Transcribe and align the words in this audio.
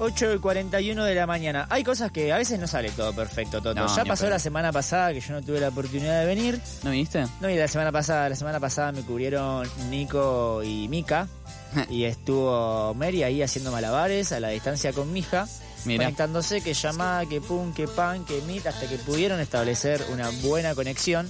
8 0.00 0.34
y 0.34 0.38
41 0.38 1.04
de 1.04 1.14
la 1.14 1.26
mañana. 1.26 1.66
Hay 1.70 1.82
cosas 1.82 2.12
que 2.12 2.32
a 2.32 2.38
veces 2.38 2.58
no 2.58 2.66
sale 2.66 2.90
todo 2.90 3.12
perfecto, 3.12 3.60
Toto. 3.60 3.74
No, 3.74 3.94
ya 3.94 4.04
pasó 4.04 4.28
la 4.28 4.38
semana 4.38 4.72
pasada 4.72 5.12
que 5.12 5.20
yo 5.20 5.32
no 5.32 5.42
tuve 5.42 5.60
la 5.60 5.68
oportunidad 5.68 6.20
de 6.20 6.26
venir. 6.26 6.60
¿No 6.82 6.90
viniste? 6.90 7.26
No, 7.40 7.50
y 7.50 7.56
la 7.56 7.68
semana 7.68 7.90
pasada, 7.90 8.28
la 8.28 8.36
semana 8.36 8.60
pasada 8.60 8.92
me 8.92 9.02
cubrieron 9.02 9.68
Nico 9.90 10.62
y 10.62 10.88
Mika. 10.88 11.28
y 11.90 12.04
estuvo 12.04 12.94
Mary 12.94 13.22
ahí 13.22 13.42
haciendo 13.42 13.70
malabares 13.72 14.32
a 14.32 14.40
la 14.40 14.48
distancia 14.48 14.92
con 14.92 15.12
mi 15.12 15.20
hija. 15.20 15.46
Mira. 15.84 16.04
Conectándose, 16.04 16.60
que 16.60 16.74
llamada, 16.74 17.26
que 17.26 17.40
pum, 17.40 17.72
que 17.72 17.86
pan, 17.86 18.24
que 18.24 18.40
meet, 18.42 18.66
hasta 18.66 18.88
que 18.88 18.96
pudieron 18.96 19.40
establecer 19.40 20.02
una 20.12 20.30
buena 20.42 20.74
conexión. 20.74 21.28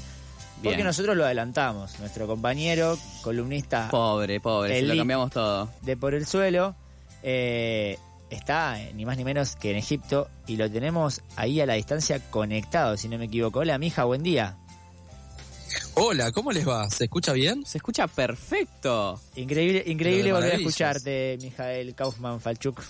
Porque 0.62 0.82
nosotros 0.82 1.16
lo 1.16 1.24
adelantamos. 1.24 1.98
Nuestro 2.00 2.26
compañero, 2.26 2.98
columnista 3.22 3.88
Pobre, 3.90 4.40
pobre, 4.40 4.80
se 4.80 4.86
lo 4.86 4.96
cambiamos 4.96 5.30
todo. 5.30 5.70
de 5.82 5.96
Por 5.96 6.14
el 6.14 6.26
Suelo, 6.26 6.74
eh, 7.22 7.96
está 8.30 8.80
eh, 8.80 8.92
ni 8.94 9.04
más 9.04 9.16
ni 9.16 9.24
menos 9.24 9.56
que 9.56 9.70
en 9.70 9.76
Egipto 9.76 10.28
y 10.46 10.56
lo 10.56 10.70
tenemos 10.70 11.22
ahí 11.36 11.60
a 11.60 11.66
la 11.66 11.74
distancia 11.74 12.20
conectado, 12.30 12.96
si 12.96 13.08
no 13.08 13.18
me 13.18 13.26
equivoco. 13.26 13.60
Hola, 13.60 13.78
mija, 13.78 14.04
buen 14.04 14.22
día. 14.22 14.56
Hola, 15.94 16.32
¿cómo 16.32 16.52
les 16.52 16.66
va? 16.66 16.88
¿Se 16.90 17.04
escucha 17.04 17.32
bien? 17.32 17.66
Se 17.66 17.78
escucha 17.78 18.06
perfecto. 18.06 19.20
Increíble, 19.36 19.82
increíble 19.86 20.32
volver 20.32 20.52
a 20.52 20.56
escucharte, 20.56 21.38
Mijael 21.40 21.94
Kaufman 21.94 22.40
Falchuk. 22.40 22.82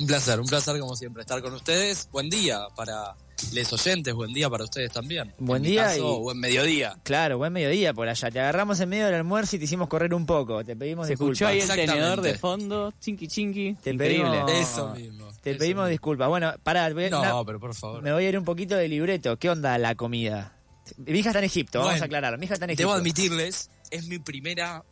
Un 0.00 0.06
placer, 0.06 0.40
un 0.40 0.46
placer 0.46 0.78
como 0.78 0.96
siempre 0.96 1.22
estar 1.22 1.40
con 1.40 1.54
ustedes. 1.54 2.08
Buen 2.10 2.28
día 2.28 2.66
para 2.76 3.14
les 3.52 3.72
oyentes, 3.72 4.14
buen 4.14 4.32
día 4.32 4.48
para 4.50 4.64
ustedes 4.64 4.90
también. 4.92 5.32
Buen 5.38 5.58
En 5.58 5.62
mi 5.62 5.68
día 5.72 5.84
caso, 5.84 6.18
y- 6.18 6.22
buen 6.22 6.38
mediodía. 6.40 6.96
Claro, 7.02 7.38
buen 7.38 7.52
mediodía 7.52 7.92
por 7.94 8.08
allá. 8.08 8.30
Te 8.30 8.40
agarramos 8.40 8.80
en 8.80 8.88
medio 8.88 9.06
del 9.06 9.14
almuerzo 9.16 9.56
y 9.56 9.58
te 9.58 9.64
hicimos 9.66 9.88
correr 9.88 10.14
un 10.14 10.26
poco. 10.26 10.64
Te 10.64 10.76
pedimos 10.76 11.06
Se 11.06 11.12
disculpas. 11.12 11.32
escuchó 11.34 11.46
ahí 11.48 11.56
el 11.56 11.62
Exactamente. 11.62 11.94
tenedor 11.94 12.20
de 12.22 12.38
fondo, 12.38 12.92
chinqui 13.00 13.28
chinqui. 13.28 13.74
Te 13.82 13.90
Increíble. 13.92 14.30
pedimos-. 14.30 14.50
Eso 14.52 14.94
mismo. 14.94 15.26
Te 15.42 15.50
eso 15.50 15.58
pedimos 15.58 15.82
mismo. 15.84 15.86
disculpas. 15.88 16.28
Bueno, 16.28 16.52
pará, 16.62 16.92
voy 16.92 17.04
a- 17.04 17.10
No, 17.10 17.22
na- 17.22 17.44
pero 17.44 17.60
por 17.60 17.74
favor. 17.74 18.02
me 18.02 18.12
voy 18.12 18.24
a 18.24 18.28
ir 18.28 18.38
un 18.38 18.44
poquito 18.44 18.76
de 18.76 18.88
libreto. 18.88 19.36
¿Qué 19.38 19.50
onda 19.50 19.76
la 19.78 19.94
comida? 19.94 20.52
Mi 20.98 21.18
hija 21.18 21.30
está 21.30 21.38
en 21.38 21.46
Egipto, 21.46 21.80
vamos 21.80 22.00
a 22.02 22.04
aclarar. 22.04 22.36
Mi 22.38 22.44
hija 22.44 22.54
está 22.54 22.64
en 22.66 22.70
Egipto. 22.70 22.82
Debo 22.88 22.92
admitirles, 22.98 23.70
es 23.90 24.06
mi 24.06 24.18
primera 24.18 24.84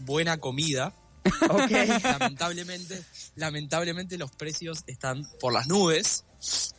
buena 0.00 0.38
comida. 0.38 0.92
Ok. 1.50 1.70
lamentablemente, 2.02 3.02
lamentablemente 3.36 4.18
los 4.18 4.30
precios 4.32 4.84
están 4.86 5.26
por 5.40 5.52
las 5.52 5.66
nubes, 5.66 6.24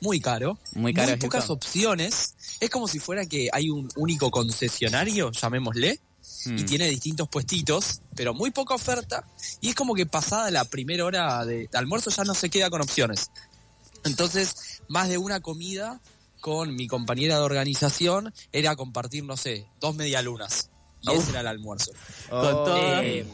muy 0.02 0.20
caro, 0.20 0.58
Muy 0.74 0.94
caro 0.94 1.10
muy 1.12 1.18
pocas 1.18 1.50
opciones. 1.50 2.36
Es 2.60 2.70
como 2.70 2.88
si 2.88 3.00
fuera 3.00 3.26
que 3.26 3.50
hay 3.52 3.70
un 3.70 3.90
único 3.96 4.32
concesionario, 4.32 5.32
llamémosle, 5.32 6.00
y 6.46 6.50
Mm. 6.50 6.66
tiene 6.66 6.90
distintos 6.90 7.28
puestitos, 7.30 8.02
pero 8.16 8.34
muy 8.34 8.52
poca 8.52 8.76
oferta. 8.76 9.26
Y 9.60 9.70
es 9.70 9.76
como 9.76 9.96
que 9.96 10.06
pasada 10.06 10.52
la 10.52 10.66
primera 10.66 11.04
hora 11.04 11.44
de 11.46 11.68
almuerzo 11.74 12.10
ya 12.10 12.24
no 12.24 12.34
se 12.36 12.50
queda 12.50 12.70
con 12.70 12.82
opciones. 12.82 13.32
Entonces, 14.04 14.82
más 14.88 15.10
de 15.10 15.18
una 15.18 15.40
comida 15.40 16.00
con 16.40 16.76
mi 16.76 16.88
compañera 16.88 17.36
de 17.36 17.42
organización 17.42 18.34
era 18.52 18.76
compartir, 18.76 19.24
no 19.24 19.36
sé, 19.36 19.66
dos 19.82 19.96
medialunas. 19.96 20.70
Y 21.02 21.12
ese 21.12 21.30
era 21.32 21.42
el 21.42 21.48
almuerzo. 21.48 21.92
Oh, 22.30 22.42
Con 22.42 22.52
todo. 22.54 23.02
Eh, 23.02 23.26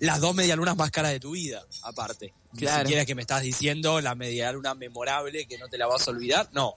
las 0.00 0.20
dos 0.20 0.34
medialunas 0.34 0.76
más 0.76 0.90
caras 0.90 1.12
de 1.12 1.20
tu 1.20 1.32
vida, 1.32 1.64
aparte. 1.82 2.32
Ni 2.52 2.60
Claro. 2.60 2.80
siquiera 2.82 3.02
es 3.02 3.06
que 3.06 3.14
me 3.14 3.22
estás 3.22 3.42
diciendo 3.42 4.00
la 4.00 4.14
medialuna 4.14 4.74
memorable 4.74 5.46
que 5.46 5.58
no 5.58 5.68
te 5.68 5.78
la 5.78 5.86
vas 5.86 6.06
a 6.06 6.10
olvidar, 6.10 6.48
no. 6.52 6.74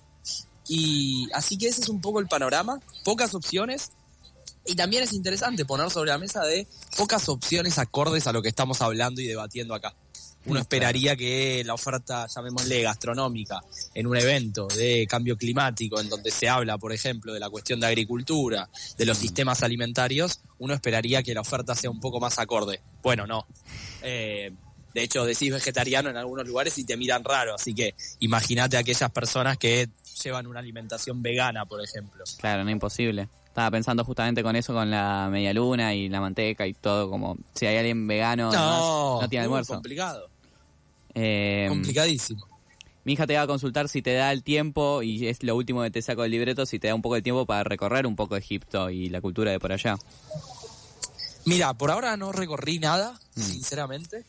Y 0.67 1.29
así 1.33 1.57
que 1.57 1.67
ese 1.67 1.81
es 1.81 1.89
un 1.89 2.01
poco 2.01 2.19
el 2.19 2.27
panorama, 2.27 2.79
pocas 3.03 3.33
opciones. 3.33 3.91
Y 4.65 4.75
también 4.75 5.03
es 5.03 5.13
interesante 5.13 5.63
poner 5.63 5.89
sobre 5.89 6.09
la 6.11 6.17
mesa 6.17 6.43
de 6.43 6.67
pocas 6.97 7.29
opciones 7.29 7.77
acordes 7.77 8.27
a 8.27 8.33
lo 8.33 8.41
que 8.41 8.49
estamos 8.49 8.81
hablando 8.81 9.21
y 9.21 9.27
debatiendo 9.27 9.73
acá. 9.73 9.95
Uno 10.47 10.59
esperaría 10.59 11.15
que 11.15 11.63
la 11.65 11.73
oferta, 11.73 12.27
llamémosle 12.27 12.81
gastronómica, 12.81 13.59
en 13.93 14.07
un 14.07 14.15
evento 14.17 14.67
de 14.67 15.05
cambio 15.09 15.35
climático, 15.37 15.99
en 15.99 16.09
donde 16.09 16.31
se 16.31 16.47
habla, 16.47 16.77
por 16.77 16.93
ejemplo, 16.93 17.33
de 17.33 17.39
la 17.39 17.49
cuestión 17.49 17.79
de 17.79 17.87
agricultura, 17.87 18.69
de 18.97 19.05
los 19.05 19.17
sistemas 19.17 19.61
alimentarios, 19.63 20.39
uno 20.59 20.73
esperaría 20.73 21.21
que 21.21 21.33
la 21.33 21.41
oferta 21.41 21.75
sea 21.75 21.89
un 21.89 21.99
poco 21.99 22.19
más 22.19 22.39
acorde. 22.39 22.81
Bueno, 23.03 23.27
no. 23.27 23.45
Eh, 24.01 24.51
de 24.93 25.03
hecho, 25.03 25.25
decís 25.25 25.51
vegetariano 25.51 26.09
en 26.09 26.17
algunos 26.17 26.47
lugares 26.47 26.77
y 26.77 26.83
te 26.85 26.97
miran 26.97 27.23
raro, 27.23 27.53
así 27.55 27.73
que 27.75 27.93
imagínate 28.19 28.77
a 28.77 28.79
aquellas 28.79 29.11
personas 29.11 29.57
que 29.57 29.89
llevan 30.23 30.47
una 30.47 30.59
alimentación 30.59 31.21
vegana, 31.21 31.65
por 31.65 31.83
ejemplo. 31.83 32.23
Claro, 32.39 32.63
no 32.63 32.71
imposible. 32.71 33.29
Estaba 33.45 33.71
pensando 33.71 34.03
justamente 34.03 34.43
con 34.43 34.55
eso, 34.55 34.73
con 34.73 34.89
la 34.89 35.29
media 35.31 35.51
luna 35.53 35.93
y 35.93 36.09
la 36.09 36.21
manteca 36.21 36.65
y 36.67 36.73
todo, 36.73 37.09
como 37.09 37.37
si 37.53 37.65
hay 37.65 37.77
alguien 37.77 38.07
vegano 38.07 38.51
No, 38.51 39.21
no 39.21 39.29
tiene 39.29 39.45
almuerzo. 39.45 39.73
complicado. 39.73 40.29
Eh, 41.19 41.65
Complicadísimo. 41.69 42.45
mi 43.03 43.13
hija 43.13 43.25
te 43.25 43.35
va 43.35 43.41
a 43.41 43.47
consultar 43.47 43.89
si 43.89 44.01
te 44.03 44.13
da 44.13 44.31
el 44.31 44.43
tiempo, 44.43 45.01
y 45.01 45.27
es 45.27 45.41
lo 45.41 45.55
último 45.55 45.81
que 45.81 45.89
te 45.91 46.01
saco 46.01 46.21
del 46.21 46.31
libreto, 46.31 46.65
si 46.67 46.77
te 46.77 46.87
da 46.89 46.95
un 46.95 47.01
poco 47.01 47.15
de 47.15 47.21
tiempo 47.23 47.45
para 47.45 47.63
recorrer 47.63 48.05
un 48.05 48.15
poco 48.15 48.35
Egipto 48.35 48.89
y 48.91 49.09
la 49.09 49.19
cultura 49.21 49.49
de 49.51 49.59
por 49.59 49.71
allá. 49.71 49.97
Mira, 51.45 51.73
por 51.73 51.89
ahora 51.91 52.17
no 52.17 52.31
recorrí 52.31 52.79
nada, 52.79 53.19
Mm. 53.35 53.41
sinceramente. 53.41 54.25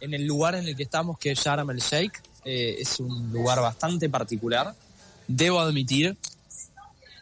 En 0.00 0.12
el 0.14 0.26
lugar 0.26 0.54
en 0.56 0.66
el 0.66 0.76
que 0.76 0.82
estamos, 0.82 1.16
que 1.18 1.30
es 1.30 1.38
Sharm 1.38 1.70
el 1.70 1.78
Sheikh, 1.78 2.12
eh, 2.44 2.76
es 2.80 2.98
un 2.98 3.32
lugar 3.32 3.60
bastante 3.60 4.08
particular. 4.10 4.74
Debo 5.28 5.60
admitir, 5.60 6.16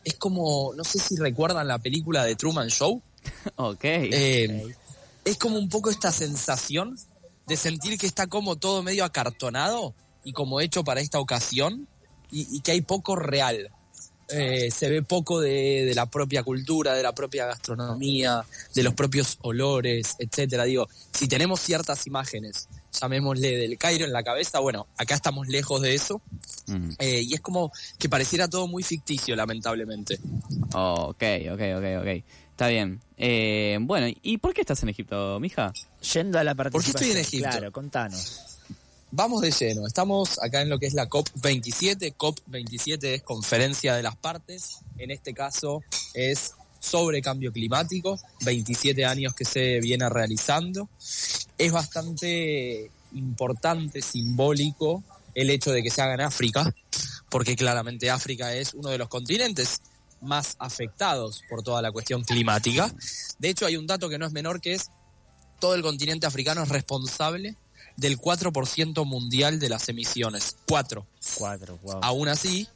es 0.03 0.15
como, 0.15 0.73
no 0.75 0.83
sé 0.83 0.99
si 0.99 1.15
recuerdan 1.17 1.69
la 1.69 1.79
película 1.79 2.25
de 2.25 2.35
Truman 2.37 2.69
Show. 2.69 3.03
ok. 3.57 3.85
Eh, 3.85 4.75
Es 5.23 5.37
como 5.37 5.59
un 5.59 5.69
poco 5.69 5.91
esta 5.91 6.11
sensación 6.11 6.97
de 7.51 7.57
sentir 7.57 7.99
que 7.99 8.07
está 8.07 8.29
como 8.29 8.55
todo 8.57 8.83
medio 8.85 9.05
acartonado 9.05 9.93
y 10.25 10.33
como 10.33 10.61
hecho 10.61 10.85
para 10.85 11.01
esta 11.01 11.19
ocasión 11.19 11.89
y, 12.31 12.47
y 12.57 12.61
que 12.61 12.71
hay 12.71 12.81
poco 12.81 13.17
real. 13.17 13.69
Eh, 14.33 14.71
se 14.71 14.89
ve 14.89 15.03
poco 15.03 15.41
de, 15.41 15.85
de 15.85 15.93
la 15.97 16.07
propia 16.07 16.45
cultura, 16.45 16.95
de 16.95 17.03
la 17.03 17.13
propia 17.13 17.47
gastronomía, 17.47 18.45
de 18.73 18.83
los 18.85 18.95
propios 18.95 19.37
olores, 19.43 20.15
etcétera. 20.21 20.63
Digo, 20.63 20.87
si 21.13 21.27
tenemos 21.27 21.59
ciertas 21.59 22.07
imágenes, 22.07 22.69
llamémosle 23.01 23.57
del 23.57 23.77
Cairo 23.77 24.05
en 24.05 24.13
la 24.13 24.23
cabeza, 24.23 24.61
bueno, 24.61 24.87
acá 24.97 25.17
estamos 25.17 25.49
lejos 25.49 25.83
de 25.83 25.95
eso 25.97 26.23
Mm. 26.69 26.91
eh, 27.01 27.23
y 27.23 27.35
es 27.35 27.41
como 27.41 27.73
que 27.99 28.09
pareciera 28.09 28.47
todo 28.47 28.69
muy 28.69 28.85
ficticio, 28.85 29.35
lamentablemente. 29.35 30.21
ok, 30.73 31.25
ok, 31.53 31.61
ok, 31.79 31.87
ok. 32.01 32.25
Está 32.61 32.69
bien. 32.69 33.01
Eh, 33.17 33.79
bueno, 33.81 34.15
¿y 34.21 34.37
por 34.37 34.53
qué 34.53 34.61
estás 34.61 34.83
en 34.83 34.91
Egipto, 34.91 35.41
mija? 35.41 35.73
Yendo 36.13 36.39
a 36.39 36.45
la 36.45 36.55
¿Por 36.55 36.67
qué 36.67 36.73
participación. 36.73 37.11
estoy 37.11 37.11
en 37.11 37.27
Egipto? 37.27 37.49
Claro, 37.49 37.73
contanos. 37.73 38.59
Vamos 39.11 39.41
de 39.41 39.51
lleno, 39.51 39.87
estamos 39.87 40.39
acá 40.43 40.61
en 40.61 40.69
lo 40.69 40.79
que 40.79 40.85
es 40.85 40.93
la 40.93 41.09
COP27. 41.09 42.15
COP27 42.19 43.05
es 43.05 43.23
Conferencia 43.23 43.95
de 43.97 44.03
las 44.03 44.15
Partes, 44.15 44.81
en 44.99 45.11
este 45.11 45.33
caso 45.33 45.83
es 46.13 46.53
sobre 46.79 47.23
cambio 47.23 47.51
climático, 47.51 48.21
27 48.43 49.07
años 49.07 49.35
que 49.35 49.47
se 49.47 49.81
viene 49.81 50.07
realizando. 50.11 50.91
Es 51.57 51.73
bastante 51.73 52.91
importante, 53.15 54.03
simbólico, 54.03 55.03
el 55.35 55.49
hecho 55.49 55.73
de 55.73 55.83
que 55.83 55.91
se 55.91 56.03
haga 56.03 56.13
en 56.13 56.21
África, 56.21 56.71
porque 57.31 57.57
claramente 57.57 58.11
África 58.11 58.53
es 58.55 58.75
uno 58.75 58.91
de 58.91 58.99
los 58.99 59.09
continentes 59.09 59.81
más 60.21 60.57
afectados 60.59 61.43
por 61.49 61.63
toda 61.63 61.83
la 61.83 61.93
cuestión 61.93 62.23
climática. 62.23 62.93
De 63.39 63.49
hecho, 63.49 63.67
hay 63.67 63.77
un 63.77 63.87
dato 63.87 64.09
que 64.09 64.19
no 64.19 64.27
es 64.27 64.33
menor, 64.33 64.61
que 64.61 64.75
es 64.75 64.91
todo 65.59 65.75
el 65.75 65.83
continente 65.83 66.27
africano 66.27 66.63
es 66.63 66.69
responsable 66.69 67.57
del 67.97 68.19
4% 68.19 69.05
mundial 69.05 69.59
de 69.59 69.69
las 69.69 69.89
emisiones. 69.89 70.57
4. 70.69 71.07
Cuatro, 71.37 71.79
wow. 71.83 72.01
Aún 72.03 72.29
así, 72.29 72.67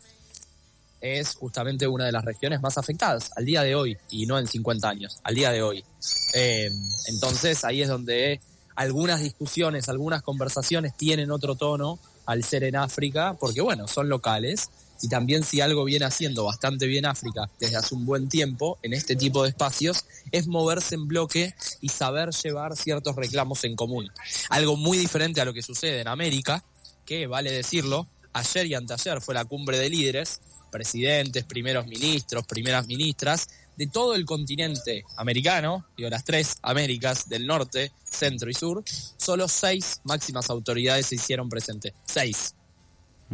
es 1.05 1.35
justamente 1.35 1.87
una 1.87 2.07
de 2.07 2.13
las 2.13 2.25
regiones 2.25 2.63
más 2.63 2.79
afectadas 2.79 3.31
al 3.37 3.45
día 3.45 3.63
de 3.63 3.75
hoy, 3.75 3.97
y 4.11 4.25
no 4.25 4.39
en 4.39 4.47
50 4.47 4.89
años, 4.89 5.19
al 5.23 5.35
día 5.35 5.51
de 5.51 5.63
hoy. 5.63 5.85
Eh, 6.33 6.71
entonces 7.09 7.63
ahí 7.65 7.83
es 7.83 7.89
donde 7.89 8.41
algunas 8.75 9.21
discusiones, 9.21 9.89
algunas 9.91 10.23
conversaciones 10.23 10.97
tienen 10.97 11.31
otro 11.31 11.57
tono 11.57 11.99
al 12.25 12.43
ser 12.43 12.65
en 12.65 12.77
África, 12.77 13.37
porque 13.39 13.61
bueno, 13.61 13.87
son 13.87 14.09
locales, 14.09 14.71
y 15.03 15.09
también 15.09 15.45
si 15.45 15.61
algo 15.61 15.85
viene 15.85 16.05
haciendo 16.05 16.45
bastante 16.45 16.87
bien 16.87 17.07
África 17.07 17.51
desde 17.59 17.77
hace 17.77 17.95
un 17.95 18.07
buen 18.07 18.29
tiempo 18.29 18.79
en 18.83 18.93
este 18.93 19.17
tipo 19.17 19.43
de 19.43 19.51
espacios, 19.51 20.05
es 20.33 20.47
moverse 20.47 20.95
en 20.95 21.09
bloque 21.09 21.55
y 21.81 21.89
saber 21.89 22.31
llevar 22.31 22.77
ciertos 22.77 23.17
reclamos 23.17 23.65
en 23.65 23.77
común. 23.77 24.11
Algo 24.51 24.77
muy 24.77 24.99
diferente 24.99 25.41
a 25.41 25.45
lo 25.45 25.53
que 25.53 25.63
sucede 25.63 26.01
en 26.01 26.09
América, 26.09 26.65
que 27.05 27.27
vale 27.27 27.53
decirlo, 27.53 28.07
ayer 28.33 28.67
y 28.67 28.75
anteayer 28.75 29.21
fue 29.21 29.35
la 29.35 29.45
cumbre 29.45 29.79
de 29.79 29.91
líderes, 29.91 30.41
presidentes, 30.71 31.45
primeros 31.45 31.87
ministros, 31.87 32.47
primeras 32.47 32.87
ministras, 32.87 33.49
de 33.77 33.87
todo 33.87 34.15
el 34.15 34.25
continente 34.25 35.05
americano, 35.17 35.85
digo, 35.97 36.09
las 36.09 36.25
tres 36.25 36.57
Américas 36.63 37.29
del 37.29 37.47
norte, 37.47 37.93
centro 38.05 38.51
y 38.51 38.55
sur, 38.55 38.85
solo 39.17 39.49
seis 39.49 40.01
máximas 40.05 40.51
autoridades 40.51 41.07
se 41.07 41.17
hicieron 41.17 41.49
presentes. 41.49 41.93
Seis. 42.07 42.55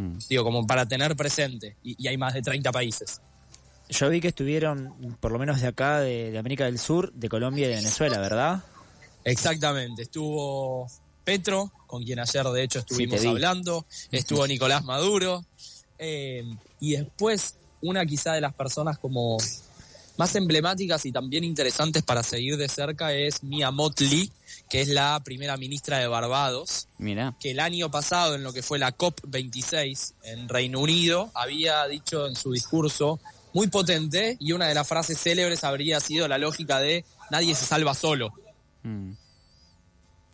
Mm. 0.00 0.18
Digo, 0.28 0.44
como 0.44 0.66
para 0.66 0.86
tener 0.86 1.14
presente. 1.16 1.76
Y, 1.82 2.02
y 2.02 2.08
hay 2.08 2.16
más 2.16 2.34
de 2.34 2.42
30 2.42 2.72
países. 2.72 3.20
Yo 3.88 4.08
vi 4.08 4.20
que 4.20 4.28
estuvieron, 4.28 5.16
por 5.20 5.32
lo 5.32 5.38
menos 5.38 5.60
de 5.60 5.66
acá, 5.66 6.00
de, 6.00 6.30
de 6.30 6.38
América 6.38 6.64
del 6.64 6.78
Sur, 6.78 7.12
de 7.12 7.28
Colombia 7.28 7.66
y 7.66 7.70
de 7.70 7.76
Venezuela, 7.76 8.18
¿verdad? 8.20 8.62
Exactamente. 9.24 10.02
Estuvo 10.02 10.86
Petro, 11.24 11.72
con 11.86 12.04
quien 12.04 12.18
ayer 12.20 12.44
de 12.46 12.62
hecho 12.62 12.78
estuvimos 12.78 13.24
hablando. 13.24 13.84
Estuvo 14.12 14.46
Nicolás 14.46 14.84
Maduro. 14.84 15.44
eh, 15.98 16.44
y 16.78 16.92
después, 16.92 17.56
una 17.82 18.06
quizá 18.06 18.32
de 18.32 18.40
las 18.40 18.54
personas 18.54 18.98
como 18.98 19.38
más 20.20 20.36
emblemáticas 20.36 21.06
y 21.06 21.12
también 21.12 21.44
interesantes 21.44 22.02
para 22.02 22.22
seguir 22.22 22.58
de 22.58 22.68
cerca 22.68 23.14
es 23.14 23.42
Mia 23.42 23.70
Motley, 23.70 24.30
que 24.68 24.82
es 24.82 24.88
la 24.88 25.18
primera 25.24 25.56
ministra 25.56 25.96
de 25.96 26.08
Barbados, 26.08 26.88
Mira. 26.98 27.34
que 27.40 27.52
el 27.52 27.58
año 27.58 27.90
pasado, 27.90 28.34
en 28.34 28.42
lo 28.42 28.52
que 28.52 28.62
fue 28.62 28.78
la 28.78 28.94
COP26 28.94 30.12
en 30.24 30.46
Reino 30.50 30.80
Unido, 30.80 31.30
había 31.32 31.86
dicho 31.86 32.26
en 32.26 32.36
su 32.36 32.52
discurso 32.52 33.18
muy 33.54 33.68
potente 33.68 34.36
y 34.38 34.52
una 34.52 34.66
de 34.66 34.74
las 34.74 34.86
frases 34.86 35.18
célebres 35.18 35.64
habría 35.64 36.00
sido 36.00 36.28
la 36.28 36.36
lógica 36.36 36.80
de 36.80 37.06
nadie 37.30 37.54
se 37.54 37.64
salva 37.64 37.94
solo. 37.94 38.30
Mm. 38.82 39.12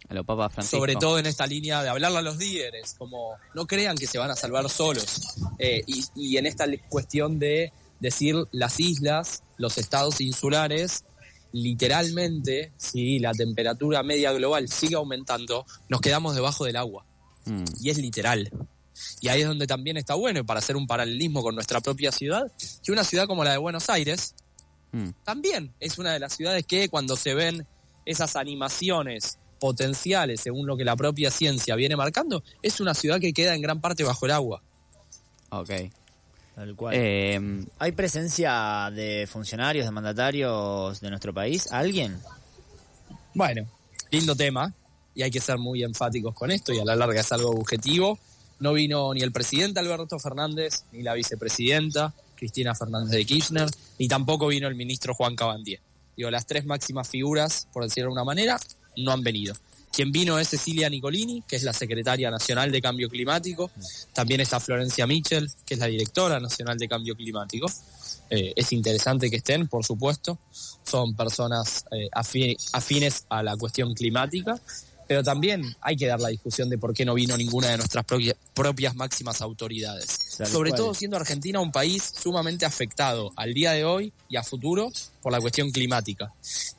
A 0.09 0.15
lo 0.15 0.25
Papa 0.25 0.51
Francisco. 0.51 0.79
sobre 0.79 0.97
todo 0.97 1.21
en 1.21 1.27
esta 1.27 1.47
línea 1.47 1.85
de 1.85 1.91
hablarle 1.91 2.19
a 2.19 2.23
los 2.23 2.39
líderes, 2.39 2.97
como 2.99 3.37
no 3.55 3.69
crean 3.69 3.97
que 3.97 4.09
se 4.09 4.19
van 4.19 4.33
a 4.33 4.37
salvar 4.37 4.69
solos. 4.69 5.37
Eh, 5.61 5.85
y, 5.87 6.05
y 6.17 6.37
en 6.39 6.47
esta 6.47 6.67
cuestión 6.89 7.39
de 7.39 7.73
decir 8.01 8.37
las 8.53 8.81
islas, 8.81 9.43
los 9.57 9.79
estados 9.79 10.21
insulares, 10.21 11.05
literalmente, 11.53 12.73
si 12.77 13.19
la 13.19 13.33
temperatura 13.33 14.03
media 14.03 14.33
global 14.33 14.69
sigue 14.69 14.97
aumentando, 14.97 15.65
nos 15.89 16.01
quedamos 16.01 16.35
debajo 16.35 16.65
del 16.65 16.77
agua. 16.77 17.05
Mm. 17.45 17.65
Y 17.81 17.91
es 17.91 17.99
literal. 17.99 18.51
Y 19.21 19.29
ahí 19.29 19.43
es 19.43 19.47
donde 19.47 19.67
también 19.67 19.97
está 19.97 20.15
bueno, 20.15 20.41
y 20.41 20.43
para 20.43 20.59
hacer 20.59 20.77
un 20.77 20.87
paralelismo 20.87 21.43
con 21.43 21.55
nuestra 21.55 21.81
propia 21.81 22.13
ciudad, 22.13 22.51
que 22.83 22.93
una 22.93 23.05
ciudad 23.05 23.27
como 23.27 23.45
la 23.45 23.53
de 23.53 23.59
Buenos 23.59 23.89
Aires, 23.91 24.35
Mm. 24.93 25.11
también 25.25 25.75
es 25.81 25.99
una 25.99 26.13
de 26.13 26.21
las 26.21 26.35
ciudades 26.35 26.65
que 26.65 26.89
cuando 26.89 27.17
se 27.17 27.35
ven 27.35 27.67
esas 28.07 28.37
animaciones 28.37 29.39
potenciales, 29.59 30.41
según 30.41 30.67
lo 30.67 30.77
que 30.77 30.85
la 30.85 30.97
propia 30.97 31.31
ciencia 31.31 31.75
viene 31.77 31.97
marcando, 31.97 32.43
es 32.63 32.81
una 32.81 32.95
ciudad 32.95 33.21
que 33.21 33.33
queda 33.33 33.55
en 33.55 33.61
gran 33.61 33.81
parte 33.81 34.05
bajo 34.05 34.27
el 34.27 34.33
agua. 34.33 34.63
Ok. 35.51 35.71
Tal 36.57 36.75
cual. 36.75 36.95
Eh, 36.97 37.67
¿Hay 37.79 37.93
presencia 37.93 38.91
de 38.91 39.29
funcionarios, 39.31 39.85
de 39.85 39.91
mandatarios 39.91 40.99
de 41.03 41.11
nuestro 41.11 41.35
país? 41.35 41.71
¿Alguien? 41.71 42.19
Bueno, 43.35 43.67
lindo 44.11 44.35
tema, 44.35 44.73
y 45.15 45.23
hay 45.23 45.31
que 45.31 45.41
ser 45.41 45.59
muy 45.59 45.83
enfáticos 45.83 46.35
con 46.35 46.51
esto, 46.51 46.73
y 46.73 46.79
a 46.79 46.85
la 46.87 46.97
larga 46.97 47.21
es 47.21 47.31
algo 47.31 47.51
objetivo. 47.51 48.19
No 48.59 48.73
vino 48.73 49.13
ni 49.13 49.21
el 49.21 49.33
presidente 49.33 49.81
Alberto 49.81 50.19
Fernández, 50.19 50.85
ni 50.93 51.03
la 51.03 51.13
vicepresidenta 51.13 52.15
Cristina 52.37 52.75
Fernández 52.75 53.11
de 53.11 53.27
Kirchner, 53.27 53.69
ni 53.99 54.09
tampoco 54.09 54.47
vino 54.47 54.67
el 54.67 54.77
ministro 54.77 55.13
Juan 55.13 55.37
Cabandier. 55.37 55.81
Digo, 56.17 56.31
las 56.31 56.47
tres 56.47 56.65
máximas 56.65 57.07
figuras, 57.07 57.69
por 57.71 57.85
decirlo 57.85 58.09
de 58.09 58.15
una 58.15 58.25
manera, 58.25 58.59
no 58.97 59.13
han 59.13 59.23
venido. 59.23 59.55
Quien 59.97 60.13
vino 60.13 60.39
es 60.39 60.51
Cecilia 60.51 60.91
Nicolini, 60.91 61.43
que 61.49 61.57
es 61.57 61.63
la 61.63 61.73
secretaria 61.73 62.31
nacional 62.31 62.71
de 62.71 62.83
Cambio 62.83 63.09
Climático. 63.09 63.71
También 64.13 64.43
está 64.43 64.61
Florencia 64.61 65.07
Mitchell, 65.07 65.51
que 65.65 65.73
es 65.73 65.81
la 65.81 65.87
directora 65.87 66.39
nacional 66.39 66.77
de 66.77 66.87
Cambio 66.87 67.17
Climático. 67.17 67.67
Eh, 68.29 68.53
es 68.55 68.73
interesante 68.73 69.31
que 69.31 69.37
estén, 69.37 69.69
por 69.69 69.87
supuesto. 69.87 70.39
Son 70.85 71.17
personas 71.17 71.87
eh, 71.93 72.11
afi- 72.13 72.59
afines 72.75 73.25
a 73.31 73.43
la 73.43 73.57
cuestión 73.57 73.95
climática. 73.95 74.61
Pero 75.09 75.23
también 75.23 75.77
hay 75.81 75.97
que 75.97 76.07
dar 76.07 76.21
la 76.21 76.29
discusión 76.29 76.69
de 76.69 76.79
por 76.79 76.93
qué 76.93 77.05
no 77.05 77.15
vino 77.15 77.37
ninguna 77.37 77.69
de 77.69 77.77
nuestras 77.77 78.05
propia- 78.05 78.37
propias 78.55 78.95
máximas 78.97 79.41
autoridades. 79.41 80.07
Sobre 80.51 80.71
todo 80.73 80.95
siendo 80.95 81.17
Argentina 81.17 81.61
un 81.61 81.71
país 81.73 82.13
sumamente 82.21 82.65
afectado 82.67 83.33
al 83.37 83.55
día 83.55 83.73
de 83.73 83.85
hoy 83.85 84.13
y 84.29 84.37
a 84.37 84.43
futuro 84.43 84.91
por 85.23 85.33
la 85.33 85.41
cuestión 85.41 85.71
climática. 85.71 86.33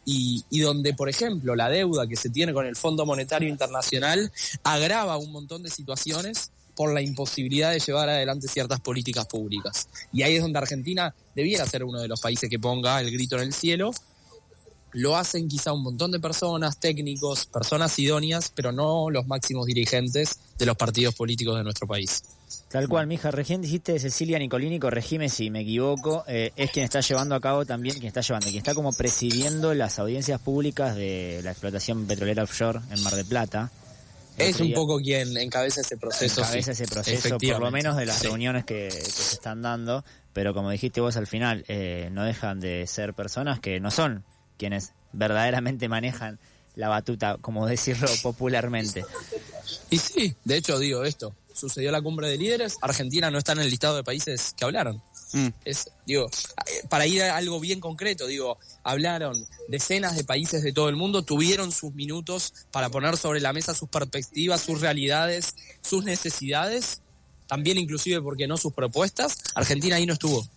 Y, 0.06 0.44
y 0.50 0.60
donde, 0.60 0.94
por 0.94 1.10
ejemplo, 1.10 1.56
la 1.56 1.70
deuda 1.70 2.06
que 2.08 2.16
se 2.16 2.30
tiene 2.30 2.54
con 2.54 2.66
el 2.66 2.76
Fondo 2.76 3.06
Monetario 3.06 3.48
Internacional 3.50 4.32
agrava 4.64 5.18
un 5.18 5.32
montón 5.32 5.64
de 5.64 5.70
situaciones 5.70 6.52
por 6.76 6.94
la 6.94 7.02
imposibilidad 7.02 7.72
de 7.72 7.80
llevar 7.80 8.08
adelante 8.10 8.48
ciertas 8.48 8.80
políticas 8.82 9.26
públicas. 9.26 9.88
Y 10.14 10.22
ahí 10.22 10.36
es 10.36 10.42
donde 10.44 10.60
Argentina 10.60 11.16
debiera 11.36 11.66
ser 11.66 11.84
uno 11.84 12.00
de 12.00 12.08
los 12.08 12.22
países 12.22 12.50
que 12.50 12.60
ponga 12.60 13.00
el 13.02 13.10
grito 13.10 13.36
en 13.38 13.44
el 13.44 13.54
cielo. 13.54 13.92
Lo 15.00 15.16
hacen 15.16 15.48
quizá 15.48 15.74
un 15.74 15.84
montón 15.84 16.12
de 16.12 16.20
personas, 16.20 16.80
técnicos, 16.80 17.46
personas 17.46 17.98
idóneas, 18.00 18.52
pero 18.56 18.72
no 18.72 19.12
los 19.12 19.28
máximos 19.28 19.68
dirigentes 19.68 20.40
de 20.58 20.66
los 20.66 20.76
partidos 20.76 21.14
políticos 21.14 21.56
de 21.56 21.64
nuestro 21.64 21.86
país. 21.86 22.24
Tal 22.70 22.88
cual, 22.90 23.06
mija. 23.06 23.30
Recién 23.30 23.62
dijiste 23.62 24.00
Cecilia 24.00 24.40
Nicolini, 24.40 24.80
corregime 24.80 25.30
si 25.30 25.52
me 25.52 25.60
equivoco, 25.62 26.24
eh, 26.28 26.52
es 26.56 26.72
quien 26.72 26.84
está 26.84 27.02
llevando 27.02 27.36
a 27.36 27.40
cabo 27.40 27.64
también, 27.64 27.94
quien 27.96 28.08
está 28.08 28.22
llevando, 28.22 28.48
quien 28.48 28.58
está 28.58 28.74
como 28.74 28.92
presidiendo 28.92 29.76
las 29.76 30.00
audiencias 30.00 30.42
públicas 30.42 30.96
de 30.96 31.42
la 31.44 31.52
explotación 31.52 32.08
petrolera 32.08 32.42
offshore 32.42 32.80
en 32.90 33.04
Mar 33.04 33.16
del 33.16 33.26
Plata. 33.26 33.70
Es 34.36 34.60
un 34.60 34.74
poco 34.74 34.98
quien 35.00 35.38
encabeza 35.38 35.82
ese 35.82 35.98
proceso. 35.98 36.42
encabeza 36.42 36.74
sí. 36.74 36.84
ese 36.84 36.92
proceso, 36.92 37.38
por 37.38 37.60
lo 37.60 37.70
menos 37.72 37.98
de 37.98 38.08
las 38.08 38.18
Sí. 38.18 38.28
reuniones 38.28 38.66
que, 38.66 38.90
que 38.92 39.02
se 39.02 39.36
están 39.36 39.62
dando, 39.62 40.04
pero 40.34 40.56
como 40.56 40.72
dijiste 40.72 41.02
vos 41.02 41.18
al 41.18 41.28
final, 41.28 41.66
eh, 41.68 42.10
no 42.12 42.24
dejan 42.24 42.60
de 42.60 42.88
ser 42.88 43.14
personas 43.14 43.60
que 43.60 43.80
no 43.80 43.92
son 43.92 44.24
quienes 44.58 44.94
verdaderamente 45.14 45.88
manejan 45.88 46.40
la 46.76 46.90
batuta, 46.90 47.38
como 47.42 47.66
decirlo 47.66 48.08
popularmente. 48.24 49.04
Y 49.90 49.98
sí, 49.98 50.36
de 50.44 50.58
hecho 50.58 50.78
digo 50.80 51.04
esto, 51.04 51.34
sucedió 51.54 51.92
la 51.92 52.02
cumbre 52.02 52.30
de 52.30 52.38
líderes, 52.38 52.78
Argentina 52.82 53.32
no 53.32 53.38
está 53.38 53.54
en 53.54 53.60
el 53.60 53.70
listado 53.70 53.96
de 53.96 54.04
países 54.04 54.54
que 54.56 54.64
hablaron. 54.64 55.02
mm. 55.34 55.48
Es, 55.66 55.92
digo, 56.06 56.30
para 56.90 57.08
ir 57.08 57.24
a 57.24 57.36
algo 57.36 57.60
bien 57.60 57.80
concreto, 57.80 58.28
digo, 58.28 58.58
hablaron 58.84 59.36
decenas 59.68 60.16
de 60.16 60.24
países 60.24 60.64
de 60.64 60.72
todo 60.72 60.88
el 60.88 60.96
mundo, 60.96 61.24
tuvieron 61.24 61.72
sus 61.72 61.94
minutos 61.94 62.54
para 62.72 62.90
poner 62.90 63.18
sobre 63.18 63.42
la 63.42 63.54
mesa 63.54 63.74
sus 63.74 63.90
perspectivas, 63.90 64.62
sus 64.62 64.80
realidades, 64.80 65.56
sus 65.82 66.04
necesidades, 66.04 67.02
también 67.48 67.78
inclusive, 67.78 68.22
porque 68.22 68.48
no 68.48 68.58
sus 68.58 68.74
propuestas. 68.74 69.38
Argentina 69.56 69.96
ahí 69.96 70.06
no 70.06 70.14
estuvo. 70.14 70.48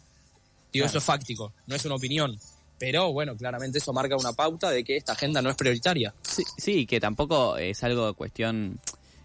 Digo, 0.72 0.86
eso 0.86 0.98
es 0.98 1.04
fáctico, 1.04 1.52
no 1.66 1.74
es 1.74 1.84
una 1.84 1.94
opinión. 1.96 2.38
Pero 2.80 3.12
bueno, 3.12 3.36
claramente 3.36 3.76
eso 3.76 3.92
marca 3.92 4.16
una 4.16 4.32
pauta 4.32 4.70
de 4.70 4.82
que 4.82 4.96
esta 4.96 5.12
agenda 5.12 5.42
no 5.42 5.50
es 5.50 5.56
prioritaria. 5.56 6.14
Sí, 6.22 6.42
sí, 6.56 6.86
que 6.86 6.98
tampoco 6.98 7.58
es 7.58 7.84
algo 7.84 8.06
de 8.06 8.14
cuestión, 8.14 8.80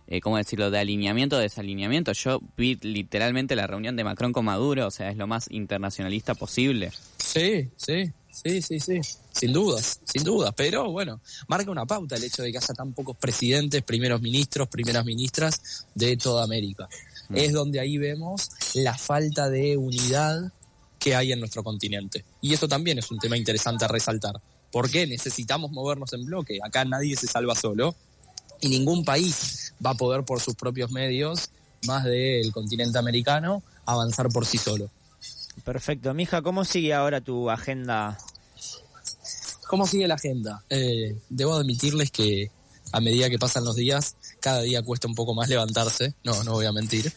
eh, 0.08 0.20
¿cómo 0.20 0.36
decirlo?, 0.36 0.70
de 0.70 0.78
alineamiento 0.78 1.38
o 1.38 1.40
desalineamiento. 1.40 2.12
Yo 2.12 2.42
vi 2.58 2.78
literalmente 2.82 3.56
la 3.56 3.66
reunión 3.66 3.96
de 3.96 4.04
Macron 4.04 4.34
con 4.34 4.44
Maduro, 4.44 4.88
o 4.88 4.92
sea, 4.92 5.10
es 5.10 5.16
lo 5.16 5.26
más 5.26 5.50
internacionalista 5.52 6.36
posible. 6.36 6.92
Sí, 7.18 7.70
sí, 7.78 8.12
sí, 8.30 8.62
sí, 8.62 8.80
sí. 8.82 9.00
Sin 9.32 9.54
dudas, 9.54 10.02
sin 10.04 10.26
dudas. 10.26 10.54
Pero 10.54 10.92
bueno, 10.92 11.22
marca 11.48 11.72
una 11.72 11.86
pauta 11.86 12.18
el 12.18 12.26
hecho 12.26 12.44
de 12.44 12.52
que 12.52 12.58
haya 12.58 12.74
tan 12.74 12.92
pocos 12.92 13.16
presidentes, 13.16 13.84
primeros 13.84 14.22
ministros, 14.22 14.68
primeras 14.68 15.06
ministras 15.06 15.86
de 15.96 16.18
toda 16.18 16.44
América. 16.44 16.90
Es 17.34 17.54
donde 17.54 17.80
ahí 17.80 17.98
vemos 17.98 18.52
la 18.74 18.98
falta 18.98 19.50
de 19.50 19.78
unidad 19.78 20.52
que 21.06 21.16
hay 21.16 21.32
en 21.32 21.40
nuestro 21.40 21.64
continente. 21.64 22.26
Y 22.42 22.56
eso 22.56 22.68
también 22.68 22.98
es 22.98 23.12
un 23.12 23.20
tema 23.20 23.38
interesante 23.38 23.86
a 23.86 23.88
resaltar. 23.88 24.42
¿Por 24.72 24.90
qué 24.90 25.06
necesitamos 25.06 25.70
movernos 25.70 26.12
en 26.14 26.26
bloque? 26.26 26.58
Acá 26.64 26.84
nadie 26.84 27.16
se 27.16 27.28
salva 27.28 27.54
solo 27.54 27.94
y 28.60 28.70
ningún 28.70 29.06
país 29.06 29.76
va 29.86 29.92
a 29.92 29.94
poder 29.94 30.24
por 30.26 30.42
sus 30.42 30.56
propios 30.56 30.90
medios, 30.90 31.52
más 31.86 32.06
del 32.06 32.52
continente 32.52 32.98
americano, 32.98 33.62
avanzar 33.86 34.30
por 34.30 34.48
sí 34.48 34.58
solo. 34.58 34.90
Perfecto. 35.64 36.12
Mija, 36.16 36.42
¿cómo 36.42 36.66
sigue 36.66 36.96
ahora 36.96 37.22
tu 37.22 37.52
agenda? 37.52 38.18
¿Cómo 39.68 39.86
sigue 39.86 40.08
la 40.08 40.16
agenda? 40.16 40.64
Eh, 40.72 41.16
debo 41.30 41.54
admitirles 41.54 42.10
que 42.10 42.50
a 42.92 43.00
medida 43.00 43.30
que 43.30 43.38
pasan 43.38 43.64
los 43.64 43.76
días, 43.76 44.16
cada 44.40 44.62
día 44.62 44.82
cuesta 44.82 45.08
un 45.08 45.14
poco 45.14 45.36
más 45.36 45.50
levantarse. 45.50 46.16
No, 46.24 46.44
no 46.44 46.54
voy 46.54 46.66
a 46.66 46.72
mentir. 46.72 47.14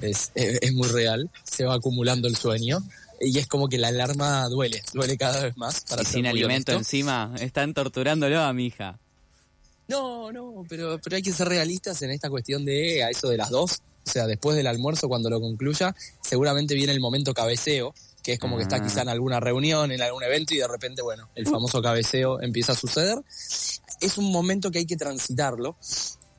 Es, 0.00 0.30
es, 0.36 0.58
es 0.62 0.74
muy 0.74 0.86
real. 0.86 1.28
Se 1.42 1.64
va 1.64 1.74
acumulando 1.74 2.28
el 2.28 2.36
sueño. 2.36 2.78
Y 3.24 3.38
es 3.38 3.46
como 3.46 3.68
que 3.68 3.78
la 3.78 3.88
alarma 3.88 4.48
duele, 4.48 4.82
duele 4.92 5.16
cada 5.16 5.44
vez 5.44 5.56
más. 5.56 5.82
Para 5.88 6.02
y 6.02 6.04
sin 6.04 6.26
alimento 6.26 6.72
honesto. 6.72 6.72
encima, 6.72 7.32
están 7.40 7.72
torturándolo 7.72 8.40
a 8.40 8.52
mi 8.52 8.66
hija. 8.66 8.98
No, 9.88 10.32
no, 10.32 10.64
pero, 10.68 10.98
pero 11.02 11.16
hay 11.16 11.22
que 11.22 11.32
ser 11.32 11.48
realistas 11.48 12.02
en 12.02 12.10
esta 12.10 12.30
cuestión 12.30 12.64
de 12.64 13.02
a 13.04 13.10
eso 13.10 13.28
de 13.28 13.36
las 13.36 13.50
dos. 13.50 13.82
O 14.04 14.10
sea, 14.10 14.26
después 14.26 14.56
del 14.56 14.66
almuerzo, 14.66 15.08
cuando 15.08 15.30
lo 15.30 15.40
concluya, 15.40 15.94
seguramente 16.20 16.74
viene 16.74 16.92
el 16.92 17.00
momento 17.00 17.32
cabeceo, 17.34 17.94
que 18.22 18.32
es 18.32 18.38
como 18.40 18.56
que 18.56 18.62
está 18.64 18.76
Ah. 18.76 18.82
quizá 18.82 19.02
en 19.02 19.08
alguna 19.08 19.38
reunión, 19.38 19.92
en 19.92 20.02
algún 20.02 20.24
evento, 20.24 20.54
y 20.54 20.58
de 20.58 20.66
repente, 20.66 21.02
bueno, 21.02 21.28
el 21.36 21.46
famoso 21.46 21.80
cabeceo 21.80 22.40
empieza 22.40 22.72
a 22.72 22.74
suceder. 22.74 23.18
Es 24.00 24.18
un 24.18 24.32
momento 24.32 24.70
que 24.72 24.78
hay 24.78 24.86
que 24.86 24.96
transitarlo, 24.96 25.76